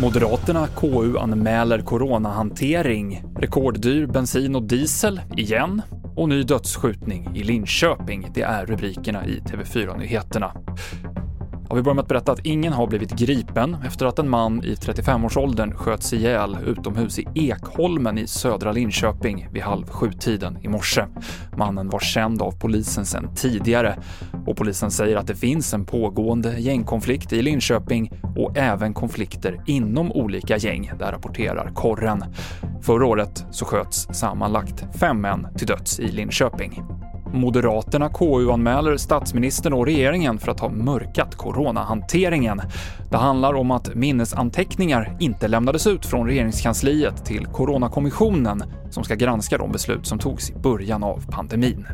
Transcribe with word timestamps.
Moderaterna 0.00 0.66
KU-anmäler 0.66 1.80
coronahantering, 1.80 3.24
rekorddyr 3.38 4.06
bensin 4.06 4.54
och 4.54 4.62
diesel 4.62 5.20
igen 5.36 5.82
och 6.16 6.28
ny 6.28 6.42
dödsskjutning 6.42 7.30
i 7.34 7.42
Linköping. 7.42 8.30
Det 8.34 8.42
är 8.42 8.66
rubrikerna 8.66 9.26
i 9.26 9.40
TV4-nyheterna. 9.40 10.52
Ja, 11.72 11.76
vi 11.76 11.82
börjar 11.82 11.94
med 11.94 12.02
att 12.02 12.08
berätta 12.08 12.32
att 12.32 12.46
ingen 12.46 12.72
har 12.72 12.86
blivit 12.86 13.10
gripen 13.10 13.76
efter 13.86 14.06
att 14.06 14.18
en 14.18 14.28
man 14.28 14.64
i 14.64 14.74
35-årsåldern 14.74 15.74
sköts 15.74 16.12
ihjäl 16.12 16.56
utomhus 16.66 17.18
i 17.18 17.26
Ekholmen 17.34 18.18
i 18.18 18.26
södra 18.26 18.72
Linköping 18.72 19.48
vid 19.52 19.62
halv 19.62 19.86
sju-tiden 19.86 20.58
i 20.62 20.68
morse. 20.68 21.04
Mannen 21.56 21.88
var 21.88 22.00
känd 22.00 22.42
av 22.42 22.52
polisen 22.60 23.06
sedan 23.06 23.34
tidigare 23.34 23.98
och 24.46 24.56
polisen 24.56 24.90
säger 24.90 25.16
att 25.16 25.26
det 25.26 25.34
finns 25.34 25.74
en 25.74 25.84
pågående 25.84 26.60
gängkonflikt 26.60 27.32
i 27.32 27.42
Linköping 27.42 28.12
och 28.36 28.56
även 28.56 28.94
konflikter 28.94 29.62
inom 29.66 30.12
olika 30.12 30.56
gäng, 30.56 30.92
där 30.98 31.12
rapporterar 31.12 31.70
Korren. 31.74 32.24
Förra 32.82 33.06
året 33.06 33.46
så 33.50 33.64
sköts 33.64 34.08
sammanlagt 34.12 34.84
fem 34.98 35.20
män 35.20 35.46
till 35.56 35.66
döds 35.66 36.00
i 36.00 36.08
Linköping. 36.08 37.01
Moderaterna 37.32 38.08
KU-anmäler 38.08 38.96
statsministern 38.96 39.72
och 39.72 39.86
regeringen 39.86 40.38
för 40.38 40.50
att 40.50 40.60
ha 40.60 40.68
mörkat 40.68 41.36
coronahanteringen. 41.36 42.60
Det 43.10 43.16
handlar 43.16 43.54
om 43.54 43.70
att 43.70 43.94
minnesanteckningar 43.94 45.16
inte 45.20 45.48
lämnades 45.48 45.86
ut 45.86 46.06
från 46.06 46.26
regeringskansliet 46.26 47.24
till 47.24 47.46
Coronakommissionen 47.46 48.62
som 48.90 49.04
ska 49.04 49.14
granska 49.14 49.58
de 49.58 49.72
beslut 49.72 50.06
som 50.06 50.18
togs 50.18 50.50
i 50.50 50.54
början 50.54 51.02
av 51.02 51.26
pandemin 51.30 51.86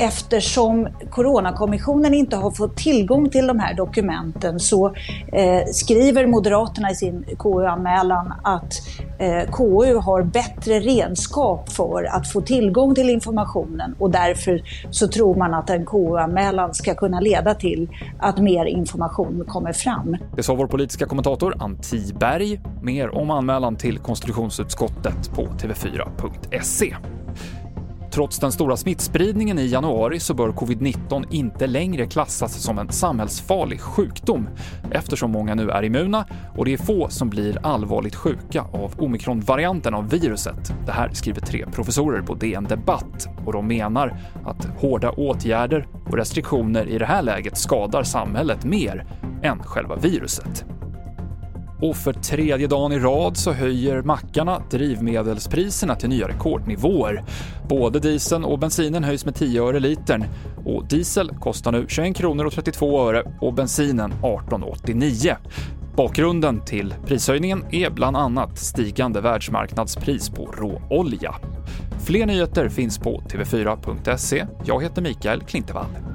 eftersom 0.00 0.88
Coronakommissionen 1.10 2.14
inte 2.14 2.36
har 2.36 2.50
fått 2.50 2.76
tillgång 2.76 3.30
till 3.30 3.46
de 3.46 3.58
här 3.58 3.74
dokumenten 3.74 4.60
så 4.60 4.86
eh, 5.32 5.64
skriver 5.72 6.26
Moderaterna 6.26 6.90
i 6.90 6.94
sin 6.94 7.24
KU-anmälan 7.38 8.32
att 8.42 8.72
eh, 9.18 9.50
KU 9.50 9.94
har 9.94 10.22
bättre 10.22 10.80
redskap 10.80 11.72
för 11.72 12.04
att 12.04 12.32
få 12.32 12.40
tillgång 12.40 12.94
till 12.94 13.10
informationen 13.10 13.94
och 13.98 14.10
därför 14.10 14.62
så 14.90 15.08
tror 15.08 15.34
man 15.34 15.54
att 15.54 15.70
en 15.70 15.86
KU-anmälan 15.86 16.74
ska 16.74 16.94
kunna 16.94 17.20
leda 17.20 17.54
till 17.54 17.88
att 18.18 18.38
mer 18.38 18.64
information 18.64 19.44
kommer 19.48 19.72
fram. 19.72 20.16
Det 20.36 20.42
sa 20.42 20.54
vår 20.54 20.66
politiska 20.66 21.06
kommentator 21.06 21.54
Ann 21.58 21.76
Tiberg. 21.76 22.60
Mer 22.82 23.14
om 23.14 23.30
anmälan 23.30 23.76
till 23.76 23.98
konstitutionsutskottet 23.98 25.34
på 25.34 25.42
tv4.se. 25.42 26.96
Trots 28.10 28.38
den 28.38 28.52
stora 28.52 28.76
smittspridningen 28.76 29.58
i 29.58 29.66
januari 29.66 30.20
så 30.20 30.34
bör 30.34 30.48
covid-19 30.48 31.24
inte 31.30 31.66
längre 31.66 32.06
klassas 32.06 32.62
som 32.62 32.78
en 32.78 32.92
samhällsfarlig 32.92 33.80
sjukdom 33.80 34.48
eftersom 34.90 35.30
många 35.30 35.54
nu 35.54 35.70
är 35.70 35.82
immuna 35.82 36.26
och 36.56 36.64
det 36.64 36.72
är 36.72 36.78
få 36.78 37.08
som 37.08 37.30
blir 37.30 37.66
allvarligt 37.66 38.14
sjuka 38.14 38.62
av 38.72 38.94
omikronvarianten 38.98 39.94
av 39.94 40.10
viruset. 40.10 40.72
Det 40.86 40.92
här 40.92 41.10
skriver 41.12 41.40
tre 41.40 41.66
professorer 41.72 42.22
på 42.22 42.34
DN 42.34 42.64
Debatt 42.64 43.28
och 43.46 43.52
de 43.52 43.66
menar 43.66 44.18
att 44.44 44.64
hårda 44.64 45.10
åtgärder 45.10 45.86
och 46.06 46.16
restriktioner 46.16 46.88
i 46.88 46.98
det 46.98 47.06
här 47.06 47.22
läget 47.22 47.56
skadar 47.56 48.02
samhället 48.02 48.64
mer 48.64 49.06
än 49.42 49.58
själva 49.58 49.96
viruset. 49.96 50.64
Och 51.82 51.96
för 51.96 52.12
tredje 52.12 52.66
dagen 52.66 52.92
i 52.92 52.98
rad 52.98 53.36
så 53.36 53.52
höjer 53.52 54.02
mackarna 54.02 54.62
drivmedelspriserna 54.70 55.94
till 55.94 56.08
nya 56.08 56.28
rekordnivåer. 56.28 57.24
Både 57.68 58.00
dieseln 58.00 58.44
och 58.44 58.58
bensinen 58.58 59.04
höjs 59.04 59.24
med 59.24 59.34
10 59.34 59.62
öre 59.62 59.80
litern 59.80 60.24
och 60.64 60.86
diesel 60.88 61.30
kostar 61.40 61.72
nu 61.72 61.86
21 61.88 62.16
kronor 62.16 62.44
och 62.44 62.52
32 62.52 63.08
öre 63.08 63.32
och 63.40 63.54
bensinen 63.54 64.12
18,89. 64.22 65.36
Bakgrunden 65.96 66.64
till 66.64 66.94
prishöjningen 67.06 67.64
är 67.70 67.90
bland 67.90 68.16
annat 68.16 68.58
stigande 68.58 69.20
världsmarknadspris 69.20 70.30
på 70.30 70.46
råolja. 70.46 71.34
Fler 72.04 72.26
nyheter 72.26 72.68
finns 72.68 72.98
på 72.98 73.22
tv4.se. 73.28 74.46
Jag 74.64 74.82
heter 74.82 75.02
Mikael 75.02 75.40
Klintevall. 75.40 76.09